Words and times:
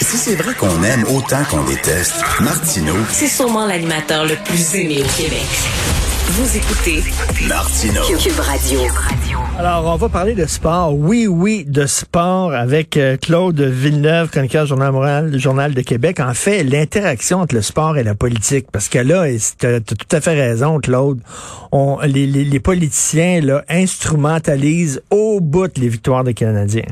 Si 0.00 0.16
c'est 0.16 0.34
vrai 0.34 0.54
qu'on 0.54 0.82
aime 0.82 1.04
autant 1.04 1.44
qu'on 1.50 1.64
déteste, 1.64 2.14
Martineau, 2.40 2.94
C'est 3.10 3.28
sûrement 3.28 3.66
l'animateur 3.66 4.24
le 4.24 4.34
plus 4.44 4.74
aimé 4.74 5.02
au 5.02 5.20
Québec. 5.20 5.46
Vous 6.26 6.56
écoutez 6.56 7.02
Martineau. 7.46 8.02
Cube 8.18 8.38
Radio. 8.40 8.80
Alors, 9.58 9.86
on 9.86 9.96
va 9.96 10.08
parler 10.08 10.34
de 10.34 10.46
sport. 10.46 10.94
Oui, 10.94 11.26
oui, 11.26 11.64
de 11.66 11.86
sport 11.86 12.54
avec 12.54 12.96
euh, 12.96 13.16
Claude 13.16 13.60
Villeneuve, 13.60 14.30
chroniqueur 14.30 14.66
Journal 14.66 14.90
Montréal, 14.90 15.38
Journal 15.38 15.74
de 15.74 15.80
Québec. 15.82 16.18
En 16.18 16.34
fait, 16.34 16.64
l'interaction 16.64 17.40
entre 17.40 17.54
le 17.54 17.62
sport 17.62 17.96
et 17.96 18.02
la 18.02 18.14
politique. 18.14 18.66
Parce 18.72 18.88
que 18.88 18.98
là, 18.98 19.26
tu 19.58 19.66
as, 19.66 19.80
tout 19.80 19.94
à 20.10 20.20
fait 20.20 20.34
raison, 20.34 20.80
Claude. 20.80 21.20
On, 21.72 21.98
les, 22.00 22.26
les, 22.26 22.44
les 22.44 22.60
politiciens 22.60 23.40
là, 23.40 23.64
instrumentalisent 23.68 25.02
au 25.10 25.40
bout 25.40 25.70
les 25.76 25.88
victoires 25.88 26.24
des 26.24 26.34
Canadiens. 26.34 26.84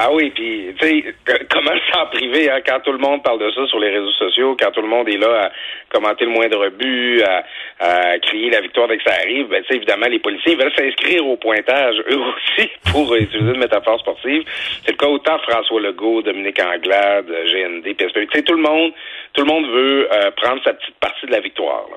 Ah 0.00 0.12
oui, 0.12 0.30
puis 0.30 0.72
tu 0.78 0.86
sais, 0.86 1.14
comment 1.50 1.72
s'en 1.92 2.06
priver 2.06 2.48
hein, 2.48 2.60
quand 2.64 2.78
tout 2.84 2.92
le 2.92 2.98
monde 2.98 3.20
parle 3.24 3.40
de 3.40 3.50
ça 3.50 3.66
sur 3.66 3.80
les 3.80 3.90
réseaux 3.90 4.12
sociaux, 4.12 4.56
quand 4.56 4.70
tout 4.70 4.80
le 4.80 4.86
monde 4.86 5.08
est 5.08 5.16
là 5.16 5.46
à 5.46 5.50
commenter 5.92 6.24
le 6.24 6.30
moindre 6.30 6.68
but, 6.68 7.20
à, 7.24 7.42
à 7.80 8.18
crier 8.20 8.48
la 8.50 8.60
victoire 8.60 8.86
dès 8.86 8.98
que 8.98 9.02
ça 9.02 9.16
arrive, 9.16 9.48
ben 9.48 9.60
tu 9.62 9.70
sais, 9.70 9.74
évidemment, 9.74 10.06
les 10.06 10.20
policiers 10.20 10.54
veulent 10.54 10.72
s'inscrire 10.78 11.26
au 11.26 11.36
pointage, 11.36 11.96
eux 12.12 12.20
aussi, 12.20 12.70
pour 12.92 13.12
utiliser 13.16 13.52
une 13.52 13.58
métaphore 13.58 13.98
sportive. 13.98 14.44
C'est 14.84 14.92
le 14.92 14.98
cas 14.98 15.08
autant 15.08 15.36
François 15.40 15.80
Legault, 15.80 16.22
Dominique 16.22 16.62
Anglade, 16.62 17.26
GND, 17.26 17.96
PSP. 17.96 18.20
Tu 18.30 18.38
sais, 18.38 18.42
tout 18.42 18.54
le 18.54 18.62
monde, 18.62 18.92
tout 19.32 19.42
le 19.44 19.52
monde 19.52 19.66
veut 19.66 20.08
euh, 20.12 20.30
prendre 20.36 20.62
sa 20.62 20.74
petite 20.74 20.94
partie 21.00 21.26
de 21.26 21.32
la 21.32 21.40
victoire. 21.40 21.86
là. 21.90 21.96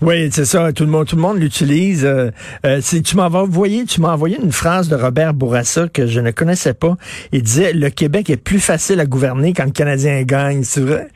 Oui, 0.00 0.28
c'est 0.32 0.44
ça. 0.44 0.72
Tout 0.72 0.84
le 0.84 0.90
monde, 0.90 1.06
tout 1.06 1.16
le 1.16 1.22
monde 1.22 1.38
l'utilise. 1.38 2.04
Euh, 2.04 2.30
euh, 2.64 2.80
tu 2.80 3.16
m'as 3.16 3.28
envoyé, 3.28 3.84
tu 3.84 4.00
m'as 4.00 4.12
envoyé 4.12 4.38
une 4.42 4.52
phrase 4.52 4.88
de 4.88 4.96
Robert 4.96 5.34
Bourassa 5.34 5.88
que 5.88 6.06
je 6.06 6.20
ne 6.20 6.30
connaissais 6.30 6.74
pas. 6.74 6.96
Il 7.32 7.42
disait 7.42 7.72
le 7.72 7.90
Québec 7.90 8.30
est 8.30 8.36
plus 8.36 8.60
facile 8.60 9.00
à 9.00 9.06
gouverner 9.06 9.52
quand 9.52 9.64
le 9.64 9.70
Canadien 9.70 10.22
gagne. 10.22 10.62
C'est 10.64 10.80
vrai. 10.80 11.08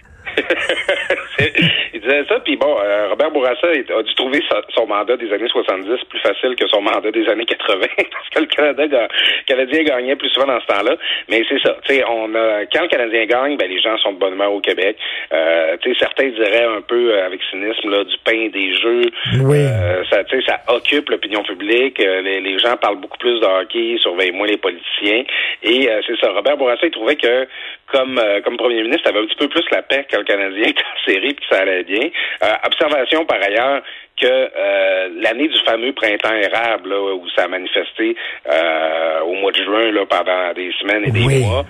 il 1.95 2.01
disait 2.01 2.25
ça, 2.29 2.41
puis 2.41 2.57
bon, 2.57 2.77
euh, 2.83 3.09
Robert 3.11 3.31
Bourassa 3.31 3.69
a 3.69 4.03
dû 4.03 4.15
trouver 4.15 4.41
sa- 4.51 4.63
son 4.75 4.87
mandat 4.87 5.17
des 5.17 5.33
années 5.33 5.49
70 5.49 5.89
plus 6.09 6.19
facile 6.21 6.57
que 6.57 6.67
son 6.69 6.81
mandat 6.83 7.11
des 7.11 7.29
années 7.29 7.45
80, 7.45 7.87
parce 7.97 8.29
que 8.35 8.41
le 8.41 8.47
Canada, 8.47 9.09
Canadien 9.47 9.83
gagnait 9.85 10.17
plus 10.17 10.29
souvent 10.31 10.47
dans 10.47 10.61
ce 10.61 10.67
temps-là. 10.67 10.97
Mais 11.29 11.43
c'est 11.49 11.61
ça, 11.61 11.77
tu 11.87 11.95
sais, 11.95 12.05
on 12.09 12.35
a, 12.35 12.67
quand 12.73 12.83
le 12.83 12.89
Canadien 12.89 13.25
gagne, 13.27 13.57
ben 13.57 13.69
les 13.71 13.81
gens 13.81 13.97
sont 13.99 14.13
de 14.13 14.19
bonne 14.19 14.35
humeur 14.35 14.53
au 14.53 14.61
Québec. 14.61 14.97
Euh, 15.33 15.77
tu 15.83 15.93
sais, 15.93 15.99
certains 16.01 16.29
diraient 16.29 16.65
un 16.65 16.81
peu 16.83 17.13
euh, 17.15 17.27
avec 17.27 17.41
cynisme 17.51 17.91
là, 17.91 18.05
du 18.05 18.17
pain 18.25 18.49
des 18.53 18.75
jeux. 18.75 19.11
Oui. 19.43 19.59
Euh, 19.59 20.03
ça, 20.11 20.25
tu 20.25 20.41
sais, 20.41 20.47
ça 20.47 20.61
occupe 20.69 21.09
l'opinion 21.11 21.43
publique. 21.43 22.01
Euh, 22.01 22.21
les, 22.23 22.41
les 22.41 22.59
gens 22.59 22.77
parlent 22.77 23.01
beaucoup 23.01 23.19
plus 23.19 23.39
de 23.41 23.47
hockey, 23.47 23.97
surveillent 24.03 24.33
moins 24.33 24.47
les 24.47 24.57
politiciens. 24.57 25.25
Et 25.63 25.89
euh, 25.91 26.01
c'est 26.07 26.19
ça. 26.21 26.33
Robert 26.33 26.57
Bourassa, 26.57 26.87
il 26.87 26.91
trouvait 26.91 27.17
que 27.17 27.47
comme 27.93 28.21
comme 28.45 28.57
premier 28.59 28.83
ministre, 28.83 29.09
avait 29.09 29.21
un 29.21 29.27
petit 29.27 29.37
peu 29.37 29.49
plus 29.49 29.65
la 29.71 29.81
paix 29.83 30.07
quand 30.11 30.19
le 30.19 30.25
Canadien 30.25 30.69
en 30.71 31.11
série 31.11 31.28
puis 31.35 31.47
que 31.49 31.55
ça 31.55 31.63
allait 31.63 31.85
bien. 31.85 32.09
Euh, 32.43 32.47
observation 32.65 33.25
par 33.25 33.39
ailleurs 33.43 33.83
que 34.21 34.27
euh, 34.27 35.09
l'année 35.21 35.49
du 35.49 35.59
fameux 35.65 35.93
printemps 35.93 36.35
érable, 36.35 36.89
là, 36.91 37.15
où 37.15 37.25
ça 37.37 37.45
a 37.45 37.49
manifesté 37.49 38.17
euh, 38.53 39.21
au 39.23 39.35
mois 39.35 39.53
de 39.53 39.63
juin 39.63 39.93
là, 39.93 40.05
pendant 40.07 40.53
des 40.55 40.73
semaines 40.81 41.05
et 41.07 41.11
des 41.11 41.25
Oui. 41.25 41.41
mois, 41.45 41.65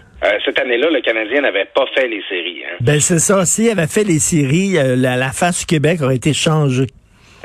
cette 0.45 0.59
année-là, 0.59 0.91
le 0.91 1.01
Canadien 1.01 1.43
n'avait 1.43 1.67
pas 1.67 1.85
fait 1.95 2.09
les 2.09 2.23
séries. 2.29 2.63
Hein. 2.67 2.77
Ben 2.81 2.99
c'est 3.01 3.19
ça. 3.21 3.45
S'il 3.45 3.71
avait 3.71 3.87
fait 3.87 4.03
les 4.05 4.19
séries, 4.19 4.73
la, 4.97 5.17
la 5.17 5.31
face 5.31 5.61
du 5.61 5.67
Québec 5.67 6.01
aurait 6.03 6.17
été 6.17 6.33
changée. 6.33 6.87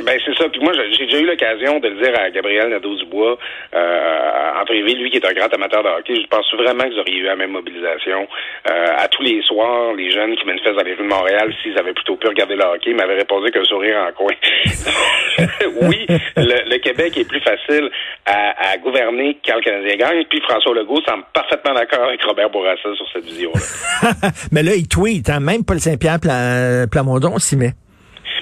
Ben 0.05 0.19
c'est 0.25 0.35
ça. 0.37 0.49
Puis 0.49 0.59
moi, 0.61 0.73
j'ai 0.97 1.05
déjà 1.05 1.19
eu 1.19 1.25
l'occasion 1.25 1.79
de 1.79 1.87
le 1.87 2.01
dire 2.01 2.13
à 2.19 2.29
Gabriel 2.29 2.69
Nadeau-Dubois 2.69 3.37
euh, 3.73 4.61
en 4.61 4.65
privé, 4.65 4.93
lui 4.95 5.09
qui 5.11 5.17
est 5.17 5.25
un 5.25 5.33
grand 5.33 5.53
amateur 5.53 5.83
de 5.83 5.89
hockey. 5.89 6.15
Je 6.15 6.27
pense 6.27 6.45
vraiment 6.55 6.83
que 6.83 6.93
vous 6.93 6.99
auriez 6.99 7.17
eu 7.19 7.23
la 7.23 7.35
même 7.35 7.51
mobilisation. 7.51 8.27
Euh, 8.69 8.85
à 8.97 9.07
tous 9.07 9.21
les 9.23 9.41
soirs, 9.43 9.93
les 9.93 10.11
jeunes 10.11 10.35
qui 10.35 10.45
manifestent 10.45 10.75
dans 10.75 10.83
les 10.83 10.93
rues 10.93 11.03
de 11.03 11.09
Montréal, 11.09 11.53
s'ils 11.61 11.77
avaient 11.79 11.93
plutôt 11.93 12.15
pu 12.17 12.27
regarder 12.27 12.55
le 12.55 12.63
hockey, 12.63 12.93
m'avaient 12.93 13.15
répondu 13.17 13.49
qu'un 13.51 13.63
sourire 13.63 13.97
en 14.07 14.11
coin. 14.13 14.33
oui, 15.81 16.05
le, 16.37 16.69
le 16.69 16.77
Québec 16.79 17.17
est 17.17 17.27
plus 17.27 17.41
facile 17.41 17.89
à, 18.25 18.71
à 18.73 18.77
gouverner 18.77 19.37
quand 19.45 19.55
le 19.55 19.61
Canadien 19.61 19.95
gagne. 19.95 20.25
Puis 20.29 20.41
François 20.41 20.73
Legault 20.75 21.01
semble 21.07 21.23
parfaitement 21.33 21.73
d'accord 21.73 22.07
avec 22.07 22.23
Robert 22.23 22.49
Bourassa 22.49 22.93
sur 22.95 23.05
cette 23.13 23.25
vision-là. 23.25 24.11
Mais 24.51 24.63
là, 24.63 24.71
il 24.75 24.87
tweet. 24.87 25.29
Hein? 25.29 25.39
Même 25.39 25.63
Paul 25.65 25.79
Saint-Pierre 25.79 26.19
Pla- 26.21 26.87
Plamondon 26.91 27.37
s'y 27.39 27.55
met. 27.57 27.71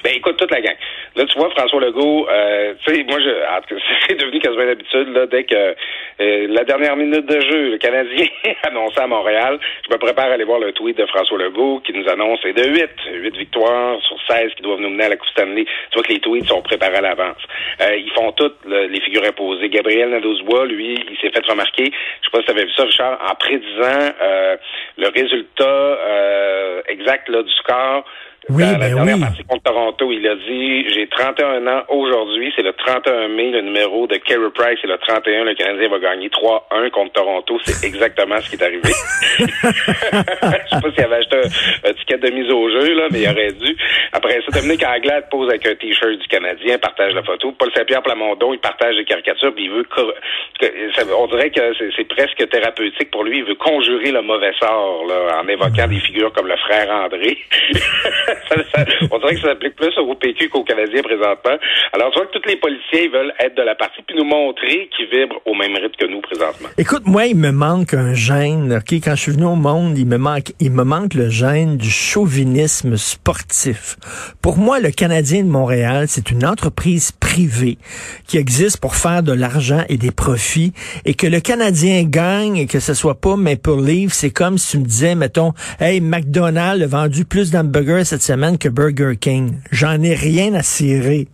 Ben 0.04 0.14
écoute, 0.16 0.36
toute 0.36 0.50
la 0.50 0.60
gang. 0.60 0.74
Là, 1.14 1.24
tu 1.26 1.38
vois, 1.38 1.50
François 1.50 1.80
Legault, 1.80 2.26
euh, 2.30 2.74
tu 2.86 2.94
sais, 2.94 3.04
moi, 3.04 3.18
je, 3.20 3.76
c'est 4.08 4.14
devenu 4.18 4.38
quasiment 4.40 4.64
d'habitude, 4.64 5.08
là, 5.14 5.26
dès 5.26 5.44
que 5.44 5.54
euh, 5.54 6.46
la 6.48 6.64
dernière 6.64 6.96
minute 6.96 7.26
de 7.26 7.40
jeu, 7.40 7.70
le 7.70 7.78
Canadien 7.78 8.26
annonçait 8.62 9.00
à 9.02 9.06
Montréal, 9.06 9.58
je 9.86 9.92
me 9.92 9.98
prépare 9.98 10.26
à 10.30 10.32
aller 10.34 10.44
voir 10.44 10.58
le 10.60 10.72
tweet 10.72 10.96
de 10.96 11.06
François 11.06 11.38
Legault 11.38 11.80
qui 11.84 11.92
nous 11.92 12.08
annonce 12.08 12.38
c'est 12.42 12.52
de 12.54 12.64
8, 12.64 12.88
8 13.12 13.36
victoires 13.36 14.00
sur 14.02 14.16
16 14.28 14.54
qui 14.56 14.62
doivent 14.62 14.80
nous 14.80 14.90
mener 14.90 15.04
à 15.04 15.08
la 15.10 15.16
Coupe 15.16 15.28
Stanley. 15.28 15.64
Tu 15.64 15.94
vois 15.94 16.02
que 16.02 16.12
les 16.12 16.20
tweets 16.20 16.46
sont 16.46 16.62
préparés 16.62 16.96
à 16.96 17.00
l'avance. 17.02 17.42
Euh, 17.82 17.96
ils 17.96 18.10
font 18.12 18.32
toutes 18.32 18.58
le- 18.66 18.86
les 18.86 19.00
figures 19.00 19.24
imposées. 19.24 19.68
Gabriel 19.68 20.10
Nadeau-Dubois, 20.10 20.66
lui, 20.66 20.94
il 21.10 21.16
s'est 21.18 21.30
fait 21.30 21.44
remarquer, 21.46 21.84
je 21.86 22.26
sais 22.26 22.30
pas 22.32 22.38
si 22.38 22.44
tu 22.46 22.50
avais 22.52 22.64
vu 22.64 22.72
ça, 22.72 22.84
Richard, 22.84 23.18
en 23.30 23.34
prédisant 23.34 24.14
euh, 24.22 24.56
le 24.96 25.08
résultat 25.08 25.64
euh, 25.68 26.82
exact 26.88 27.28
là, 27.28 27.42
du 27.42 27.52
score 27.52 28.04
Oui, 28.48 28.64
dans 28.64 28.72
la 28.72 28.78
ben 28.78 28.94
dernière 28.96 29.14
oui. 29.16 29.20
partie 29.22 29.44
contre 29.44 29.62
Toronto, 29.62 30.10
il 30.10 30.26
a 30.26 30.34
dit 30.34 30.88
J'ai 30.90 31.06
31 31.06 31.64
ans 31.68 31.82
aujourd'hui, 31.88 32.52
c'est 32.56 32.62
le 32.62 32.72
31 32.72 33.28
mai, 33.28 33.50
le 33.52 33.60
numéro 33.62 34.06
de 34.08 34.16
Carey 34.16 34.50
Price, 34.52 34.78
c'est 34.82 34.88
le 34.88 34.98
31, 34.98 35.44
le 35.44 35.54
Canadien 35.54 35.88
va 35.88 35.98
gagner 36.00 36.28
3-1 36.28 36.90
contre 36.90 37.12
Toronto. 37.12 37.58
C'est 37.62 37.86
exactement 37.92 38.40
ce 38.40 38.50
qui 38.50 38.56
est 38.56 38.64
arrivé. 38.64 38.82
Je 39.38 39.44
sais 39.44 40.80
pas 40.80 40.90
s'il 40.92 41.04
avait 41.04 41.16
acheté 41.16 41.36
un, 41.36 41.90
un 41.90 41.92
ticket 41.94 42.18
de 42.18 42.30
mise 42.30 42.50
au 42.50 42.68
jeu, 42.68 42.94
là, 42.94 43.06
mais 43.12 43.20
il 43.22 43.28
aurait 43.28 43.52
dû. 43.52 43.76
Après 44.12 44.40
ça, 44.42 44.60
Dominique 44.60 44.84
Anglade 44.84 45.28
pose 45.30 45.48
avec 45.48 45.64
un 45.66 45.74
t-shirt 45.76 46.10
du 46.18 46.26
Canadien, 46.28 46.78
partage 46.78 47.14
la 47.14 47.22
photo. 47.22 47.52
Paul 47.52 47.70
Saint-Pierre 47.76 48.02
Plamondon, 48.02 48.52
il 48.54 48.58
partage 48.58 48.96
des 48.96 49.04
caricatures, 49.04 49.54
puis 49.54 49.64
il 49.64 49.70
veut 49.70 49.84
cor- 49.84 50.12
que- 50.60 50.92
ça- 50.96 51.04
on 51.16 51.26
dirait 51.28 51.50
que 51.50 51.60
c'est 51.78 51.90
c'est 51.96 52.08
presque 52.08 52.48
thérapeutique 52.50 53.10
pour 53.12 53.22
lui. 53.24 53.38
Il 53.38 53.44
veut 53.44 53.54
conjurer 53.54 54.10
le 54.10 54.22
mauvais 54.22 54.52
sort 54.58 55.04
là, 55.06 55.40
en 55.42 55.46
évoquant 55.48 55.86
des 55.86 56.00
figures 56.00 56.32
comme 56.32 56.48
le 56.48 56.56
frère 56.56 56.90
André. 56.90 57.38
On 59.10 59.18
dirait 59.18 59.34
que 59.34 59.40
ça 59.40 59.48
s'applique 59.48 59.76
plus 59.76 59.96
au 59.98 60.14
PQ 60.14 60.48
qu'aux 60.48 60.64
Canadiens 60.64 61.02
présentement. 61.02 61.58
Alors, 61.92 62.10
tu 62.12 62.18
vois 62.18 62.26
que 62.26 62.38
tous 62.38 62.48
les 62.48 62.56
policiers 62.56 63.08
veulent 63.08 63.32
être 63.38 63.56
de 63.56 63.62
la 63.62 63.74
partie 63.74 64.02
puis 64.06 64.16
nous 64.16 64.24
montrer 64.24 64.88
qu'ils 64.96 65.08
vibrent 65.08 65.40
au 65.46 65.54
même 65.54 65.74
rythme 65.74 65.96
que 65.98 66.06
nous 66.06 66.20
présentement. 66.20 66.68
Écoute, 66.78 67.02
moi, 67.06 67.26
il 67.26 67.36
me 67.36 67.50
manque 67.50 67.94
un 67.94 68.14
gène. 68.14 68.72
Ok, 68.72 68.92
quand 68.94 69.14
je 69.14 69.22
suis 69.22 69.32
venu 69.32 69.44
au 69.44 69.56
monde, 69.56 69.98
il 69.98 70.06
me 70.06 70.18
manque, 70.18 70.52
il 70.60 70.72
me 70.72 70.84
manque 70.84 71.14
le 71.14 71.28
gène 71.28 71.76
du 71.76 71.90
chauvinisme 71.90 72.96
sportif. 72.96 73.96
Pour 74.40 74.56
moi, 74.56 74.80
le 74.80 74.90
Canadien 74.90 75.42
de 75.42 75.48
Montréal, 75.48 76.06
c'est 76.08 76.30
une 76.30 76.44
entreprise 76.44 77.12
privée 77.12 77.78
qui 78.26 78.38
existe 78.38 78.80
pour 78.80 78.94
faire 78.94 79.22
de 79.22 79.32
l'argent 79.32 79.84
et 79.88 79.96
des 79.96 80.10
profits, 80.10 80.72
et 81.04 81.14
que 81.14 81.26
le 81.26 81.40
Canadien 81.40 82.04
gagne 82.04 82.56
et 82.56 82.66
que 82.66 82.80
ce 82.80 82.94
soit 82.94 83.20
pas 83.20 83.36
Maple 83.36 83.82
Leaf, 83.84 84.12
c'est 84.12 84.30
comme 84.30 84.58
si 84.58 84.72
tu 84.72 84.78
me 84.78 84.84
disais, 84.84 85.14
mettons, 85.14 85.52
hey, 85.80 86.00
McDonald's 86.00 86.82
a 86.82 86.86
vendu 86.86 87.24
plus 87.24 87.50
d'hamburgers 87.50 88.04
cette 88.04 88.21
semaine 88.22 88.58
que 88.58 88.68
Burger 88.68 89.16
King. 89.18 89.58
J'en 89.70 90.00
ai 90.02 90.14
rien 90.14 90.54
à 90.54 90.62
cirer. 90.62 91.28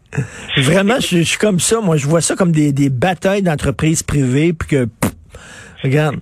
Vraiment, 0.56 1.00
je, 1.00 1.22
suis 1.22 1.38
comme 1.38 1.60
ça. 1.60 1.80
Moi, 1.80 1.96
je 1.96 2.06
vois 2.06 2.20
ça 2.20 2.34
comme 2.34 2.52
des, 2.52 2.72
des 2.72 2.88
batailles 2.88 3.42
d'entreprises 3.42 4.02
privées, 4.02 4.52
puis 4.52 4.68
que, 4.68 4.88
regarde. 5.82 6.16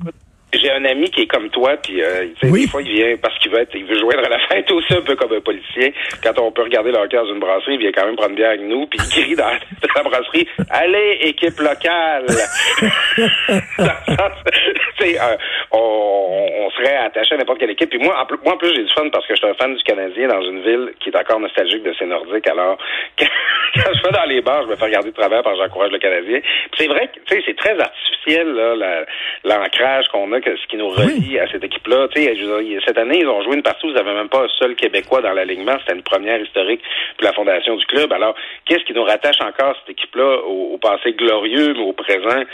J'ai 0.56 0.70
un 0.73 0.85
ami 0.85 1.11
qui 1.11 1.23
est 1.23 1.26
comme 1.26 1.49
toi, 1.50 1.76
puis 1.82 2.03
euh, 2.03 2.26
Oui. 2.44 2.62
des 2.62 2.69
fois 2.69 2.82
il 2.82 2.93
vient 2.93 3.14
parce 3.20 3.38
qu'il 3.38 3.50
veut 3.50 3.61
être, 3.61 3.75
il 3.75 3.85
veut 3.85 3.99
joindre 3.99 4.25
à 4.25 4.29
la 4.29 4.38
fête 4.49 4.70
aussi 4.70 4.94
un 4.94 5.03
peu 5.03 5.17
comme 5.17 5.32
un 5.32 5.41
policier. 5.41 5.93
Quand 6.23 6.38
on 6.41 6.50
peut 6.53 6.62
regarder 6.62 6.91
le 6.93 6.99
hockey 6.99 7.17
dans 7.17 7.26
une 7.26 7.41
brasserie, 7.41 7.75
il 7.75 7.81
vient 7.81 7.93
quand 7.93 8.06
même 8.06 8.17
prendre 8.17 8.35
bière 8.35 8.50
avec 8.50 8.62
nous, 8.62 8.87
puis 8.87 8.99
il 9.03 9.23
crie 9.23 9.37
dans, 9.37 9.44
dans 9.82 9.94
la 9.94 10.03
brasserie 10.03 10.47
Allez, 10.70 11.19
équipe 11.23 11.58
locale! 11.58 12.26
Euh, 15.06 15.37
on, 15.73 16.49
on 16.67 16.70
serait 16.70 16.97
attaché 16.97 17.35
à 17.35 17.38
n'importe 17.38 17.58
quelle 17.61 17.70
équipe. 17.70 17.91
Puis 17.91 17.99
moi, 17.99 18.19
en 18.20 18.26
plus, 18.26 18.38
moi, 18.44 18.55
en 18.55 18.56
plus, 18.56 18.75
j'ai 18.75 18.82
du 18.82 18.93
fun 18.93 19.08
parce 19.11 19.26
que 19.26 19.35
je 19.35 19.38
suis 19.38 19.49
un 19.49 19.55
fan 19.55 19.75
du 19.75 19.82
Canadien 19.85 20.29
dans 20.29 20.43
une 20.43 20.62
ville 20.62 20.93
qui 21.00 21.11
est 21.11 21.17
encore 21.17 21.41
nostalgique 21.41 21.82
de 21.82 21.93
ses 21.94 22.06
Nordiques. 22.06 22.47
Alors, 22.49 22.76
quand, 23.19 23.26
je 23.76 24.03
vais 24.03 24.11
dans 24.12 24.25
les 24.25 24.41
bars, 24.41 24.62
je 24.64 24.69
me 24.69 24.76
fais 24.76 24.85
regarder 24.85 25.11
de 25.11 25.14
travers 25.17 25.43
parce 25.43 25.56
que 25.58 25.64
j'encourage 25.64 25.93
le 25.93 25.99
Canadien. 25.99 26.41
C'est 26.76 26.87
vrai 26.87 27.08
que, 27.08 27.20
tu 27.20 27.37
sais, 27.37 27.43
c'est 27.47 27.56
très 27.56 27.79
artificiel, 27.79 28.49
là, 28.53 29.05
l'ancrage 29.44 30.08
qu'on 30.08 30.32
a, 30.32 30.41
que, 30.46 30.56
ce 30.56 30.66
qui 30.69 30.76
nous 30.76 30.88
relie 30.88 31.38
à 31.38 31.50
cette 31.50 31.64
équipe-là. 31.64 32.06
Cette 32.14 32.98
année, 32.98 33.20
ils 33.20 33.28
ont 33.28 33.43
joué 33.43 33.56
une 33.56 33.62
partie 33.62 33.87
où 33.87 33.90
vous 33.90 33.94
n'avez 33.94 34.14
même 34.14 34.28
pas 34.28 34.44
un 34.44 34.48
seul 34.58 34.76
Québécois 34.76 35.20
dans 35.22 35.32
l'alignement. 35.32 35.76
C'était 35.81 35.96
une 35.96 36.04
première 36.04 36.40
historique 36.40 36.81
pour 37.19 37.26
la 37.26 37.32
fondation 37.32 37.76
du 37.76 37.84
club. 37.87 38.12
Alors, 38.12 38.34
qu'est-ce 38.64 38.84
qui 38.84 38.93
nous 38.93 39.02
rattache 39.02 39.40
encore 39.40 39.75
cette 39.81 39.96
équipe-là 39.98 40.43
au, 40.46 40.78
passé 40.78 41.12
glorieux, 41.12 41.75
mais 41.75 41.82
au 41.82 41.93
présent, 41.93 42.44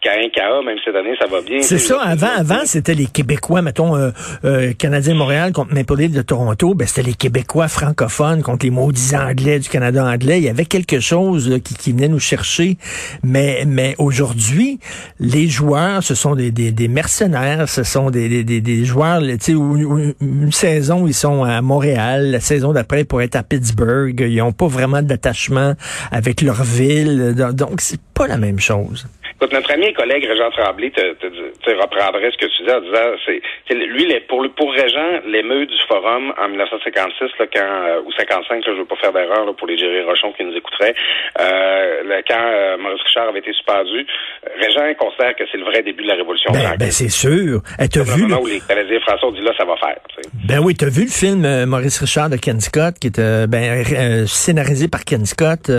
qu'à 0.00 0.16
KA, 0.28 0.62
même 0.62 0.78
cette 0.84 0.94
année, 0.94 1.14
ça 1.18 1.26
va 1.26 1.40
bien. 1.40 1.62
C'est 1.62 1.78
ça. 1.78 2.00
Avant, 2.02 2.34
avant, 2.36 2.64
c'était 2.64 2.94
les 2.94 3.06
Québécois, 3.06 3.62
mettons, 3.62 3.96
euh, 3.96 4.10
euh, 4.44 4.72
Canadien 4.78 5.14
Montréal 5.14 5.52
contre 5.52 5.72
Maple 5.74 6.10
de 6.10 6.22
Toronto. 6.22 6.74
Ben, 6.74 6.86
c'était 6.86 7.08
les 7.08 7.14
Québécois 7.14 7.68
francophones 7.68 8.42
contre 8.42 8.66
les 8.66 8.70
maudits 8.70 9.16
Anglais 9.16 9.58
du 9.58 9.68
Canada 9.68 10.04
anglais. 10.04 10.38
Il 10.38 10.44
y 10.44 10.48
avait 10.48 10.66
quelque 10.66 11.00
chose 11.00 11.60
qui, 11.64 11.74
qui 11.74 11.92
venait 11.92 12.08
nous 12.08 12.20
chercher. 12.20 12.76
Mais, 13.22 13.64
mais 13.66 13.94
aujourd'hui, 13.98 14.78
les 15.18 15.46
joueurs, 15.46 16.02
ce 16.02 16.14
sont 16.14 16.34
des, 16.34 16.50
des, 16.50 16.72
des 16.72 16.88
mercenaires, 16.88 17.27
ce 17.66 17.82
sont 17.82 18.10
des, 18.10 18.44
des, 18.44 18.60
des 18.60 18.84
joueurs, 18.84 19.20
tu 19.20 19.36
sais, 19.40 19.52
une 19.52 20.52
saison, 20.52 21.06
ils 21.06 21.14
sont 21.14 21.44
à 21.44 21.60
Montréal, 21.62 22.30
la 22.30 22.40
saison 22.40 22.72
d'après, 22.72 23.04
pour 23.04 23.22
être 23.22 23.36
à 23.36 23.42
Pittsburgh. 23.42 24.20
Ils 24.20 24.38
n'ont 24.38 24.52
pas 24.52 24.68
vraiment 24.68 25.02
d'attachement 25.02 25.74
avec 26.10 26.42
leur 26.42 26.62
ville. 26.62 27.34
Donc, 27.52 27.80
c'est 27.80 28.00
pas 28.14 28.26
la 28.26 28.36
même 28.36 28.60
chose. 28.60 29.06
Écoute, 29.40 29.52
notre 29.52 29.70
ami 29.70 29.86
et 29.86 29.92
collègue 29.92 30.26
Régent 30.26 30.50
Tremblay 30.50 30.90
te, 30.90 31.14
te, 31.14 31.26
te, 31.28 31.70
reprendrait 31.70 32.32
ce 32.32 32.38
que 32.38 32.50
tu 32.50 32.62
disais 32.62 32.74
en 32.74 32.80
disant, 32.80 33.06
c'est, 33.24 33.74
lui, 33.74 34.04
les, 34.04 34.18
pour, 34.18 34.44
pour 34.56 34.72
Régent, 34.72 35.22
l'émeute 35.26 35.68
du 35.68 35.78
forum 35.86 36.34
en 36.36 36.48
1956, 36.48 37.38
là, 37.38 37.46
quand, 37.54 37.60
euh, 37.62 38.02
ou 38.04 38.10
55, 38.10 38.66
là, 38.66 38.72
je 38.74 38.80
veux 38.80 38.84
pas 38.84 38.96
faire 38.96 39.12
d'erreur 39.12 39.46
pour 39.54 39.68
les 39.68 39.78
Jerry 39.78 40.02
Rochon 40.02 40.32
qui 40.32 40.42
nous 40.42 40.56
écouteraient, 40.56 40.92
euh, 41.38 42.20
quand 42.26 42.34
euh, 42.34 42.78
Maurice 42.78 43.00
Richard 43.06 43.28
avait 43.28 43.38
été 43.38 43.52
suspendu, 43.52 44.04
Régent 44.60 44.92
considère 44.98 45.36
que 45.36 45.44
c'est 45.52 45.58
le 45.58 45.66
vrai 45.66 45.84
début 45.84 46.02
de 46.02 46.08
la 46.08 46.16
Révolution 46.16 46.50
ben, 46.50 46.74
ben 46.76 46.90
c'est 46.90 47.08
sûr. 47.08 47.62
Eh, 47.78 47.86
t'as 47.86 48.02
vu... 48.02 48.22
Le 48.22 48.28
moment 48.28 48.42
où 48.42 48.46
les 48.48 48.58
Canadiens 48.58 48.98
français 49.06 49.24
ont 49.24 49.30
dit 49.30 49.42
là, 49.42 49.52
ça 49.56 49.64
va 49.64 49.76
faire. 49.76 49.98
Ben 50.48 50.58
oui, 50.58 50.74
t'as 50.74 50.90
vu 50.90 51.02
le 51.04 51.10
film 51.10 51.44
euh, 51.44 51.64
Maurice 51.64 52.00
Richard 52.00 52.28
de 52.30 52.38
Ken 52.38 52.58
Scott, 52.58 52.96
qui 53.00 53.06
était 53.06 53.46
ben, 53.46 54.26
scénarisé 54.26 54.88
par 54.88 55.04
Ken 55.04 55.24
Scott. 55.26 55.70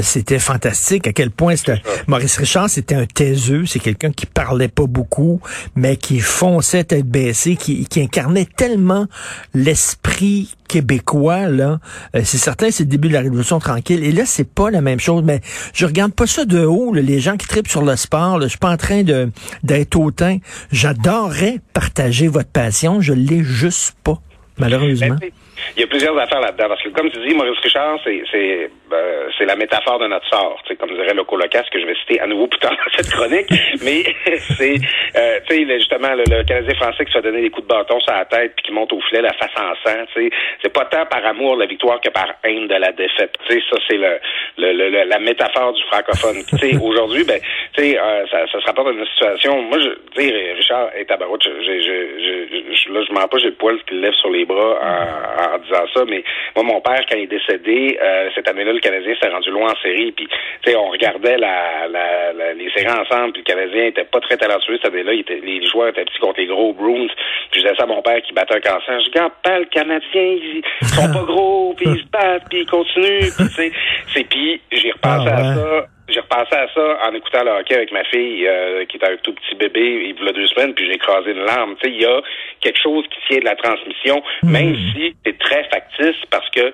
c'était 0.00 0.38
fantastique. 0.38 1.06
À 1.06 1.12
quel 1.12 1.30
point 1.30 1.56
c'était... 1.56 1.82
Maurice 2.08 2.38
Richard, 2.38 2.70
c'était 2.70 2.85
un 2.92 3.06
taiseux, 3.06 3.66
c'est 3.66 3.78
quelqu'un 3.78 4.10
qui 4.10 4.26
parlait 4.26 4.68
pas 4.68 4.86
beaucoup, 4.86 5.40
mais 5.74 5.96
qui 5.96 6.20
fonçait 6.20 6.84
tête 6.84 7.06
baissée, 7.06 7.56
qui, 7.56 7.86
qui 7.86 8.00
incarnait 8.00 8.46
tellement 8.56 9.06
l'esprit 9.54 10.54
québécois, 10.68 11.48
là. 11.48 11.78
Euh, 12.14 12.20
c'est 12.24 12.38
certain, 12.38 12.70
c'est 12.70 12.84
le 12.84 12.88
début 12.90 13.08
de 13.08 13.14
la 13.14 13.20
Révolution 13.20 13.58
tranquille. 13.58 14.04
Et 14.04 14.12
là, 14.12 14.24
c'est 14.26 14.48
pas 14.48 14.70
la 14.70 14.80
même 14.80 15.00
chose, 15.00 15.22
mais 15.24 15.40
je 15.74 15.86
regarde 15.86 16.12
pas 16.12 16.26
ça 16.26 16.44
de 16.44 16.64
haut, 16.64 16.92
les 16.94 17.20
gens 17.20 17.36
qui 17.36 17.46
tripent 17.46 17.68
sur 17.68 17.82
le 17.82 17.96
sport, 17.96 18.40
je 18.40 18.48
suis 18.48 18.58
pas 18.58 18.70
en 18.70 18.76
train 18.76 19.02
de 19.02 19.30
d'être 19.62 19.96
hautain. 19.96 20.38
J'adorerais 20.72 21.60
partager 21.72 22.28
votre 22.28 22.50
passion, 22.50 23.00
je 23.00 23.12
l'ai 23.12 23.42
juste 23.42 23.96
pas, 24.02 24.18
malheureusement. 24.58 25.16
Ben, 25.20 25.30
il 25.76 25.80
y 25.80 25.84
a 25.84 25.86
plusieurs 25.86 26.16
affaires 26.18 26.40
là-dedans. 26.40 26.68
Parce 26.68 26.82
que, 26.82 26.88
comme 26.90 27.10
tu 27.10 27.18
dis, 27.26 27.34
Maurice 27.34 27.58
Richard, 27.62 27.98
c'est 28.04 28.70
c'est 28.88 28.94
euh, 28.94 29.28
c'est 29.38 29.44
la 29.44 29.56
métaphore 29.56 29.98
de 29.98 30.06
notre 30.06 30.26
sort. 30.28 30.62
Comme 30.78 30.90
dirait 30.90 31.14
le 31.14 31.24
Colocas, 31.24 31.64
que 31.70 31.80
je 31.80 31.86
vais 31.86 31.94
citer 31.94 32.20
à 32.20 32.26
nouveau 32.26 32.46
plus 32.46 32.60
tard 32.60 32.72
dans 32.72 32.92
cette 32.96 33.10
chronique. 33.10 33.48
Mais 33.84 34.04
c'est, 34.56 34.76
euh, 35.16 35.40
tu 35.48 35.66
sais, 35.66 35.78
justement, 35.78 36.14
le, 36.14 36.24
Canadien 36.44 36.74
français 36.74 37.04
qui 37.04 37.12
se 37.12 37.18
fait 37.18 37.22
donner 37.22 37.42
des 37.42 37.50
coups 37.50 37.66
de 37.66 37.72
bâton 37.72 38.00
sur 38.00 38.12
la 38.12 38.24
tête 38.24 38.52
puis 38.56 38.66
qui 38.66 38.72
monte 38.72 38.92
au 38.92 39.00
filet 39.02 39.22
la 39.22 39.32
face 39.34 39.50
en 39.56 39.74
sang. 39.84 40.04
Tu 40.14 40.28
sais, 40.28 40.30
c'est 40.62 40.72
pas 40.72 40.84
tant 40.86 41.06
par 41.06 41.24
amour 41.24 41.56
de 41.56 41.62
la 41.62 41.66
victoire 41.66 42.00
que 42.00 42.10
par 42.10 42.34
haine 42.44 42.68
de 42.68 42.74
la 42.74 42.92
défaite. 42.92 43.36
Tu 43.48 43.54
sais, 43.54 43.62
ça 43.70 43.76
c'est 43.88 43.96
le, 43.96 44.18
le, 44.58 45.04
la 45.04 45.18
métaphore 45.18 45.72
du 45.72 45.82
francophone. 45.84 46.42
tu 46.48 46.58
sais, 46.58 46.76
aujourd'hui, 46.82 47.24
ben, 47.24 47.40
tu 47.74 47.82
sais, 47.82 47.98
euh, 47.98 48.26
ça, 48.30 48.46
ça 48.50 48.60
se 48.60 48.66
rapporte 48.66 48.88
à 48.88 48.92
une 48.92 49.06
situation. 49.06 49.62
Moi, 49.62 49.78
je, 49.80 50.20
sais, 50.20 50.52
Richard 50.56 50.90
est 50.94 51.10
à 51.10 51.16
je, 51.16 51.50
je, 51.50 51.80
je, 51.82 52.74
je, 52.74 52.92
là, 52.92 53.00
je 53.06 53.12
mens 53.12 53.28
pas, 53.28 53.38
j'ai 53.38 53.48
le 53.48 53.54
poil 53.54 53.78
qui 53.88 53.94
lève 53.94 54.14
sur 54.14 54.30
les 54.30 54.44
bras 54.44 54.78
en 54.82 55.36
en 55.36 55.58
disant 55.58 55.84
ça, 55.94 56.04
mais 56.06 56.22
moi, 56.54 56.64
mon 56.64 56.80
père, 56.80 57.00
quand 57.08 57.16
il 57.16 57.24
est 57.24 57.26
décédé, 57.26 57.98
euh, 58.00 58.30
cette 58.34 58.48
année-là, 58.48 58.72
le 58.76 58.80
Canadien 58.80 59.14
s'est 59.20 59.28
rendu 59.28 59.50
loin 59.50 59.72
en 59.72 59.76
série, 59.82 60.12
puis, 60.12 60.26
tu 60.26 60.70
sais, 60.70 60.76
on 60.76 60.88
regardait 60.88 61.36
la, 61.36 61.88
la, 61.88 62.54
les 62.54 62.70
séries 62.70 62.88
ensemble, 62.88 63.32
puis 63.32 63.42
le 63.46 63.52
Canadien 63.52 63.86
était 63.86 64.04
pas 64.04 64.20
très 64.20 64.36
talentueux 64.36 64.78
cette 64.82 64.92
année-là, 64.92 65.12
les 65.12 65.66
joueurs 65.66 65.88
étaient 65.88 66.04
petits 66.04 66.18
contre 66.18 66.40
les 66.40 66.46
gros 66.46 66.72
Bruins, 66.72 67.08
puis 67.50 67.60
je 67.60 67.66
disais 67.66 67.74
ça 67.76 67.84
à 67.84 67.86
mon 67.86 68.02
père 68.02 68.20
qui 68.22 68.32
battait 68.32 68.56
un 68.56 68.60
cancer, 68.60 69.00
je 69.00 69.10
dis, 69.10 69.28
pas 69.42 69.58
le 69.58 69.66
Canadien, 69.66 70.00
ils, 70.14 70.62
sont 70.82 71.12
pas 71.12 71.24
gros, 71.26 71.74
puis 71.76 71.86
ils 71.88 72.00
se 72.00 72.08
battent, 72.08 72.48
puis 72.48 72.60
ils 72.60 72.66
continuent, 72.66 73.30
puis 73.36 73.46
tu 73.48 73.54
sais, 73.54 73.72
c'est, 74.14 74.24
puis 74.24 74.60
j'ai 74.72 74.92
repensé 74.92 75.28
à 75.28 75.36
ah, 75.36 75.54
ça 75.54 75.95
j'ai 76.08 76.20
repensé 76.20 76.54
à 76.54 76.68
ça 76.72 76.98
en 77.08 77.14
écoutant 77.14 77.42
le 77.44 77.50
hockey 77.50 77.74
avec 77.74 77.92
ma 77.92 78.04
fille 78.04 78.46
euh, 78.46 78.84
qui 78.86 78.96
était 78.96 79.10
un 79.10 79.16
tout 79.16 79.32
petit 79.32 79.54
bébé 79.56 80.14
il 80.16 80.24
y 80.24 80.28
a 80.28 80.32
deux 80.32 80.46
semaines, 80.46 80.74
puis 80.74 80.86
j'ai 80.86 80.94
écrasé 80.94 81.32
une 81.32 81.44
larme. 81.44 81.76
Tu 81.80 81.88
sais, 81.88 81.94
il 81.94 82.00
y 82.00 82.06
a 82.06 82.20
quelque 82.60 82.80
chose 82.80 83.04
qui 83.08 83.18
tient 83.28 83.40
de 83.40 83.44
la 83.44 83.56
transmission, 83.56 84.22
hmm. 84.42 84.50
même 84.50 84.76
si 84.92 85.14
c'est 85.24 85.38
très 85.38 85.64
factice 85.64 86.16
parce 86.30 86.48
que 86.50 86.72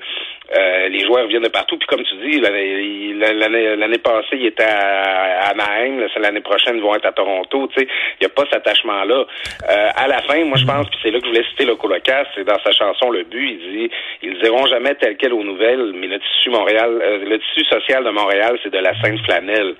euh, 0.54 0.88
les 0.88 1.00
joueurs 1.00 1.26
viennent 1.28 1.42
de 1.42 1.48
partout. 1.48 1.78
Puis 1.78 1.86
comme 1.86 2.02
tu 2.02 2.14
dis, 2.28 2.40
l'année 2.40 3.98
passée, 3.98 4.36
ils 4.36 4.46
étaient 4.46 4.64
à 4.64 5.50
Anaheim. 5.50 6.06
L'année 6.20 6.40
prochaine, 6.40 6.76
ils 6.76 6.82
vont 6.82 6.94
être 6.94 7.06
à 7.06 7.12
Toronto. 7.12 7.68
Tu 7.68 7.80
sais, 7.80 7.88
il 8.20 8.26
n'y 8.26 8.26
a 8.26 8.28
pas 8.28 8.44
cet 8.44 8.56
attachement-là. 8.56 9.24
Euh, 9.70 9.88
à 9.96 10.08
la 10.08 10.20
fin, 10.22 10.44
moi, 10.44 10.58
je 10.58 10.66
pense, 10.66 10.88
puis 10.90 10.98
c'est 11.02 11.10
là 11.10 11.18
que 11.20 11.24
je 11.24 11.30
voulais 11.30 11.44
citer 11.50 11.64
le 11.64 11.76
Colocas, 11.76 12.26
c'est 12.34 12.44
dans 12.44 12.58
sa 12.62 12.72
chanson 12.72 13.10
Le 13.10 13.24
But, 13.24 13.48
il 13.48 13.58
dit 13.58 13.90
«Ils 14.22 14.38
diront 14.40 14.66
jamais 14.66 14.94
tel 14.96 15.16
quel 15.16 15.32
aux 15.32 15.44
nouvelles, 15.44 15.92
mais 15.94 16.06
le 16.06 16.18
tissu 16.18 16.50
Montréal, 16.50 17.00
euh, 17.02 17.24
le 17.24 17.38
tissu 17.38 17.64
social 17.64 18.04
de 18.04 18.10
Montréal, 18.10 18.58
c'est 18.62 18.72
de 18.72 18.78
la 18.78 18.98
sainte 19.00 19.21
flanelle. 19.24 19.74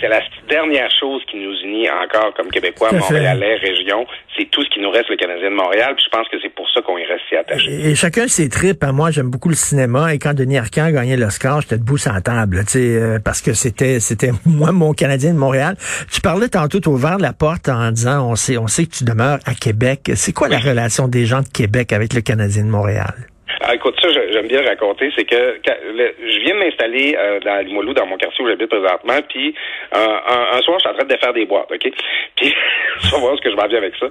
c'est 0.00 0.08
la 0.08 0.20
dernière 0.48 0.90
chose 0.98 1.22
qui 1.30 1.36
nous 1.36 1.54
unit 1.64 1.88
encore 1.90 2.32
comme 2.34 2.48
Québécois, 2.50 2.92
Montréalais, 2.92 3.56
région. 3.56 4.06
C'est 4.36 4.50
tout 4.50 4.62
ce 4.62 4.70
qui 4.70 4.80
nous 4.80 4.90
reste, 4.90 5.08
le 5.08 5.16
Canadien 5.16 5.50
de 5.50 5.56
Montréal. 5.56 5.94
Puis 5.96 6.04
je 6.04 6.16
pense 6.16 6.28
que 6.28 6.36
c'est 6.40 6.54
pour 6.54 6.68
ça 6.70 6.80
qu'on 6.82 6.98
y 6.98 7.04
reste 7.04 7.22
si 7.28 7.36
attaché. 7.36 7.90
Et, 7.90 7.94
chacun 7.94 8.28
ses 8.28 8.48
tripes. 8.48 8.84
Moi, 8.92 9.10
j'aime 9.10 9.30
beaucoup 9.30 9.48
le 9.48 9.54
cinéma 9.54 10.14
et 10.14 10.18
quand 10.18 10.34
Denis 10.34 10.58
Arcand 10.58 10.90
gagnait 10.90 11.16
l'Oscar, 11.16 11.60
j'étais 11.60 11.78
debout 11.78 11.98
sans 11.98 12.20
table, 12.20 12.64
tu 12.64 12.72
sais, 12.72 12.78
euh, 12.78 13.18
parce 13.22 13.40
que 13.40 13.52
c'était 13.52 14.00
c'était 14.00 14.30
moi 14.46 14.72
mon 14.72 14.92
Canadien 14.92 15.32
de 15.32 15.38
Montréal. 15.38 15.76
Tu 16.12 16.20
parlais 16.20 16.48
tantôt, 16.48 16.80
tu 16.80 16.88
ouvert 16.88 17.18
la 17.18 17.32
porte 17.32 17.68
en 17.68 17.90
disant 17.90 18.30
on 18.30 18.36
sait 18.36 18.58
on 18.58 18.66
sait 18.66 18.86
que 18.86 18.96
tu 18.96 19.04
demeures 19.04 19.38
à 19.46 19.54
Québec. 19.54 20.10
C'est 20.14 20.32
quoi 20.32 20.48
la 20.48 20.58
relation 20.58 21.08
des 21.08 21.26
gens 21.26 21.40
de 21.40 21.48
Québec 21.48 21.92
avec 21.92 22.14
le 22.14 22.20
Canadien 22.20 22.64
de 22.64 22.70
Montréal? 22.70 23.31
Ah, 23.64 23.74
écoute, 23.74 23.94
ça, 24.00 24.08
j'aime 24.10 24.48
bien 24.48 24.62
raconter, 24.62 25.12
c'est 25.16 25.24
que 25.24 25.60
je 25.64 26.40
viens 26.40 26.54
de 26.54 26.58
m'installer 26.58 27.16
euh, 27.16 27.38
dans 27.40 27.64
Limoilou, 27.64 27.94
dans 27.94 28.06
mon 28.06 28.16
quartier 28.16 28.44
où 28.44 28.48
j'habite 28.48 28.68
présentement, 28.68 29.20
puis 29.28 29.54
euh, 29.94 30.56
un, 30.56 30.60
soir, 30.62 30.78
je 30.78 30.80
suis 30.80 30.90
en 30.90 30.94
train 30.94 31.06
de 31.06 31.16
faire 31.16 31.32
des 31.32 31.46
boîtes, 31.46 31.70
OK? 31.70 31.80
Puis, 32.36 32.54
tu 33.02 33.08
vas 33.10 33.18
voir 33.18 33.36
ce 33.36 33.42
que 33.42 33.50
je 33.50 33.56
m'en 33.56 33.66
viens 33.66 33.78
avec 33.78 33.94
ça. 33.96 34.06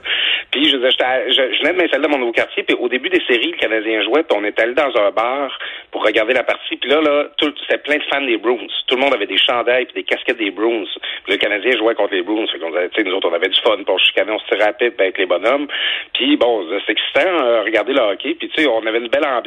Puis, 0.52 0.66
je, 0.66 0.78
je, 0.78 0.78
je, 0.78 1.72
de 1.72 1.78
m'installer 1.78 2.04
dans 2.04 2.10
mon 2.10 2.20
nouveau 2.20 2.32
quartier, 2.32 2.64
puis 2.64 2.76
au 2.80 2.88
début 2.88 3.10
des 3.10 3.22
séries, 3.28 3.52
le 3.52 3.58
Canadien 3.58 4.04
jouait, 4.04 4.24
puis 4.24 4.38
on 4.40 4.44
est 4.44 4.58
allé 4.60 4.74
dans 4.74 4.96
un 4.96 5.12
bar 5.12 5.58
pour 5.92 6.04
regarder 6.06 6.34
la 6.34 6.44
partie, 6.44 6.76
puis 6.78 6.90
là, 6.90 7.02
là, 7.02 7.28
c'était 7.40 7.78
plein 7.80 7.98
de 7.98 8.04
fans 8.10 8.22
des 8.22 8.38
Bruins. 8.38 8.68
Tout 8.88 8.96
le 8.96 9.02
monde 9.02 9.14
avait 9.14 9.28
des 9.28 9.38
chandails 9.38 9.86
puis 9.86 9.96
des 9.96 10.04
casquettes 10.04 10.38
des 10.38 10.52
Bruins. 10.52 10.86
Puis 11.24 11.34
le 11.34 11.38
Canadien 11.38 11.72
jouait 11.78 11.96
contre 11.96 12.14
les 12.14 12.22
Bruins. 12.22 12.46
Nous 12.46 13.14
autres, 13.14 13.30
on 13.30 13.34
avait 13.34 13.50
du 13.50 13.60
fun 13.62 13.78
pour 13.86 14.00
chicaner, 14.00 14.32
on 14.32 14.40
se 14.40 14.48
tirait 14.48 14.66
rapide 14.66 14.94
avec 15.00 15.18
les 15.18 15.26
bonhommes. 15.26 15.68
Puis, 16.14 16.38
bon, 16.38 16.66
c'est 16.86 16.92
excitant, 16.92 17.44
euh, 17.44 17.64
regarder 17.64 17.94
le 17.94 18.02
hockey, 18.02 18.36
puis 18.36 18.50
tu 18.50 18.62
sais, 18.62 18.68
on 18.68 18.86
avait 18.86 19.00
une 19.00 19.08
belle 19.08 19.26
ambiance. 19.26 19.41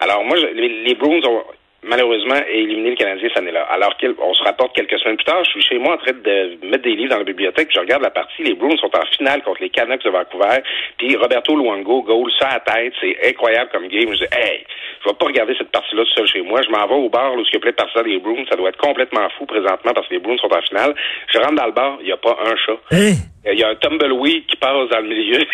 Alors 0.00 0.24
moi, 0.24 0.36
les, 0.36 0.82
les 0.84 0.94
Bruins 0.94 1.20
ont 1.26 1.42
malheureusement 1.82 2.40
éliminé 2.48 2.90
le 2.90 2.96
Canadien 2.96 3.28
cette 3.28 3.38
année-là. 3.38 3.62
Alors 3.70 3.96
qu'on 3.96 4.34
se 4.34 4.42
rapporte 4.42 4.74
quelques 4.74 4.98
semaines 4.98 5.16
plus 5.16 5.24
tard, 5.24 5.42
je 5.44 5.50
suis 5.50 5.62
chez 5.62 5.78
moi 5.78 5.94
en 5.94 5.96
train 5.96 6.12
de 6.12 6.66
mettre 6.66 6.84
des 6.84 6.94
livres 6.94 7.10
dans 7.10 7.18
la 7.18 7.24
bibliothèque, 7.24 7.68
je 7.72 7.80
regarde 7.80 8.02
la 8.02 8.10
partie, 8.10 8.42
les 8.42 8.54
Bruins 8.54 8.76
sont 8.76 8.94
en 8.94 9.04
finale 9.16 9.42
contre 9.42 9.62
les 9.62 9.70
Canucks 9.70 10.04
de 10.04 10.10
Vancouver, 10.10 10.62
puis 10.98 11.16
Roberto 11.16 11.56
Luongo, 11.56 12.02
goal, 12.02 12.30
ça 12.38 12.48
à 12.48 12.60
tête, 12.60 12.92
c'est 13.00 13.16
incroyable 13.28 13.70
comme 13.72 13.88
game. 13.88 14.12
Je 14.12 14.18
dis, 14.18 14.30
hey, 14.32 14.64
je 15.02 15.08
vais 15.08 15.16
pas 15.16 15.26
regarder 15.26 15.54
cette 15.56 15.70
partie-là 15.70 16.04
tout 16.04 16.14
seul 16.16 16.26
chez 16.26 16.42
moi, 16.42 16.60
je 16.62 16.70
m'en 16.70 16.86
vais 16.86 16.94
au 16.94 17.08
bar 17.08 17.34
où 17.34 17.40
il 17.40 17.52
y 17.52 17.56
a 17.56 17.60
plein 17.60 17.70
de 17.70 18.02
des 18.02 18.18
Bruins, 18.18 18.44
ça 18.48 18.56
doit 18.56 18.68
être 18.68 18.78
complètement 18.78 19.28
fou 19.38 19.46
présentement 19.46 19.92
parce 19.94 20.06
que 20.08 20.14
les 20.14 20.20
Bruins 20.20 20.38
sont 20.38 20.52
en 20.52 20.62
finale. 20.62 20.94
Je 21.32 21.38
rentre 21.38 21.54
dans 21.54 21.66
le 21.66 21.72
bar, 21.72 21.96
il 22.00 22.06
n'y 22.06 22.12
a 22.12 22.16
pas 22.16 22.36
un 22.44 22.56
chat. 22.56 22.78
Hein? 22.92 23.12
Il 23.46 23.58
y 23.58 23.64
a 23.64 23.68
un 23.70 23.74
tumbleweed 23.76 24.46
qui 24.46 24.56
passe 24.56 24.88
dans 24.90 25.00
le 25.00 25.08
milieu, 25.08 25.38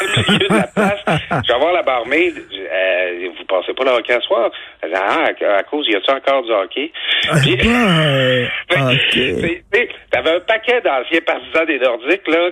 le 0.00 0.32
milieu 0.32 0.48
de 0.48 0.54
la 0.54 0.66
place. 0.68 1.04
Je 1.46 1.52
vais 1.52 1.58
voir 1.58 1.72
la 1.74 1.82
barmaid. 1.82 2.34
Euh, 2.38 3.28
vous 3.36 3.44
pensez 3.44 3.74
pas 3.74 3.84
le 3.84 3.90
hockey 3.90 4.14
à 4.14 4.20
soir? 4.22 4.50
Ah, 4.82 5.26
à, 5.58 5.62
cause, 5.64 5.86
y 5.86 5.96
a-tu 5.96 6.10
encore 6.10 6.42
du 6.42 6.52
hockey? 6.52 6.90
Ah, 7.28 7.34
Puis, 7.42 7.52
okay. 8.70 9.88
T'avais 10.10 10.36
un 10.36 10.40
paquet 10.40 10.80
d'anciens 10.80 11.20
partisans 11.20 11.66
des 11.66 11.78
Nordiques, 11.78 12.26
là, 12.28 12.50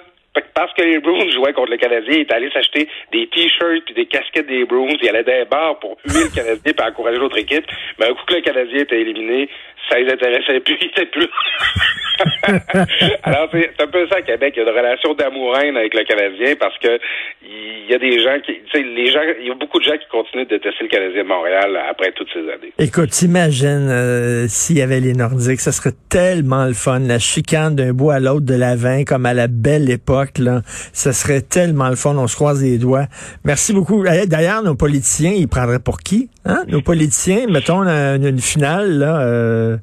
parce 0.54 0.72
que 0.74 0.82
les 0.82 0.98
Bruins 0.98 1.30
jouaient 1.30 1.52
contre 1.52 1.70
le 1.70 1.76
Canadien, 1.76 2.14
il 2.14 2.20
est 2.20 2.32
allé 2.32 2.50
s'acheter 2.50 2.88
des 3.12 3.28
t-shirts 3.28 3.84
puis 3.84 3.94
des 3.94 4.06
casquettes 4.06 4.46
des 4.46 4.64
Bruins. 4.64 4.96
Il 5.00 5.08
allait 5.08 5.22
dans 5.22 5.32
les 5.32 5.44
bars 5.44 5.78
pour 5.78 5.96
huer 6.04 6.24
le 6.24 6.34
Canadien 6.34 6.72
et 6.76 6.82
encourager 6.82 7.18
l'autre 7.18 7.38
équipe. 7.38 7.64
Mais 7.98 8.06
un 8.06 8.14
coup 8.14 8.24
que 8.26 8.34
le 8.34 8.40
Canadien 8.40 8.80
était 8.80 9.00
éliminé, 9.00 9.48
ça 9.88 9.98
les 9.98 10.10
intéressait 10.12 10.60
plus, 10.60 10.76
il 10.80 10.86
était 10.88 11.06
plus. 11.06 11.28
Alors, 13.24 13.48
c'est 13.52 13.82
un 13.82 13.86
peu 13.86 14.06
ça 14.08 14.22
Québec. 14.22 14.54
Il 14.56 14.62
y 14.62 14.66
a 14.66 14.70
une 14.70 14.76
relation 14.76 15.14
damour 15.14 15.56
avec 15.56 15.94
le 15.94 16.04
Canadien 16.04 16.54
parce 16.58 16.78
que 16.78 16.98
il 17.42 17.90
y 17.90 17.94
a 17.94 17.98
des 17.98 18.22
gens 18.22 18.38
qui, 18.44 18.52
tu 18.52 18.70
sais, 18.72 18.82
les 18.82 19.10
gens, 19.10 19.20
il 19.40 19.46
y 19.46 19.50
a 19.50 19.54
beaucoup 19.54 19.78
de 19.78 19.84
gens 19.84 19.96
qui 19.96 20.06
continuent 20.10 20.44
de 20.44 20.50
détester 20.56 20.84
le 20.84 20.88
Canadien 20.88 21.22
de 21.22 21.28
Montréal 21.28 21.78
après 21.90 22.12
toutes 22.12 22.28
ces 22.32 22.40
années. 22.40 22.72
Écoute, 22.78 23.10
t'imagines 23.10 23.88
euh, 23.90 24.46
s'il 24.48 24.78
y 24.78 24.82
avait 24.82 25.00
les 25.00 25.12
Nordiques, 25.12 25.60
ça 25.60 25.72
serait 25.72 25.92
tellement 26.08 26.64
le 26.66 26.72
fun, 26.72 27.00
la 27.00 27.18
chicane 27.18 27.76
d'un 27.76 27.92
bout 27.92 28.10
à 28.10 28.20
l'autre 28.20 28.46
de 28.46 28.54
la 28.54 28.76
vin, 28.76 29.04
comme 29.04 29.26
à 29.26 29.34
la 29.34 29.48
belle 29.48 29.90
époque, 29.90 30.38
là. 30.38 30.62
Ça 30.92 31.12
serait 31.12 31.42
tellement 31.42 31.88
le 31.88 31.96
fun, 31.96 32.16
on 32.16 32.26
se 32.26 32.36
croise 32.36 32.62
les 32.62 32.78
doigts. 32.78 33.06
Merci 33.44 33.72
beaucoup. 33.72 34.04
D'ailleurs, 34.04 34.62
nos 34.62 34.74
politiciens, 34.74 35.32
ils 35.32 35.48
prendraient 35.48 35.82
pour 35.82 35.98
qui? 35.98 36.30
Hein? 36.46 36.64
Nos 36.68 36.80
politiciens, 36.80 37.46
mettons 37.48 37.82
une, 37.82 38.24
une 38.24 38.40
finale, 38.40 38.98
là, 38.98 39.20
euh, 39.20 39.73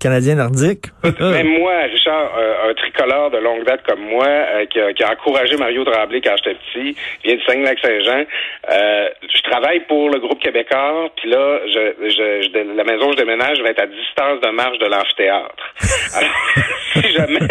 Canadien 0.00 0.34
nordique. 0.36 0.86
Même 1.20 1.58
moi, 1.58 1.72
Richard, 1.92 2.32
euh, 2.36 2.70
un 2.70 2.74
tricolore 2.74 3.30
de 3.30 3.38
longue 3.38 3.64
date 3.64 3.82
comme 3.86 4.00
moi, 4.00 4.26
euh, 4.26 4.64
qui, 4.66 4.80
a, 4.80 5.12
encouragé 5.12 5.56
Mario 5.56 5.84
Tremblay 5.84 6.20
quand 6.20 6.34
j'étais 6.38 6.56
petit, 6.56 6.96
vient 7.24 7.36
de 7.36 7.42
Saint-Lac-Saint-Jean. 7.46 8.24
Euh, 8.70 9.08
je 9.22 9.42
travaille 9.50 9.80
pour 9.80 10.08
le 10.08 10.18
groupe 10.18 10.40
québécois, 10.40 11.10
puis 11.16 11.30
là, 11.30 11.60
je, 11.66 12.08
je, 12.08 12.76
la 12.76 12.84
maison 12.84 13.08
où 13.08 13.12
je 13.12 13.18
déménage 13.18 13.60
va 13.60 13.70
être 13.70 13.82
à 13.82 13.86
distance 13.86 14.40
de 14.40 14.50
marche 14.50 14.78
de 14.78 14.86
l'amphithéâtre. 14.86 15.74
Alors, 16.16 16.30
si 16.94 17.12
jamais 17.12 17.48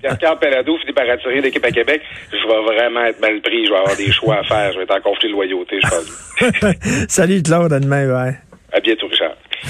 Pierre-Carl 0.00 0.38
Pelado 0.38 0.78
finit 0.78 0.92
par 0.92 1.08
attirer 1.08 1.40
l'équipe 1.42 1.64
à 1.64 1.70
Québec, 1.70 2.00
je 2.32 2.46
vais 2.48 2.74
vraiment 2.74 3.04
être 3.04 3.20
mal 3.20 3.40
pris. 3.42 3.66
Je 3.66 3.70
vais 3.70 3.78
avoir 3.78 3.96
des 3.96 4.10
choix 4.10 4.38
à 4.38 4.44
faire. 4.44 4.72
Je 4.72 4.78
vais 4.78 4.84
être 4.84 4.96
en 4.96 5.00
conflit 5.00 5.28
de 5.28 5.32
loyauté, 5.32 5.78
je 5.82 5.88
pense. 5.88 7.06
Salut 7.08 7.42
Claude, 7.42 7.72
à 7.72 7.80
demain, 7.80 8.06
ouais. 8.06 8.32
À 8.72 8.80
bientôt, 8.80 9.06
Richard. 9.08 9.36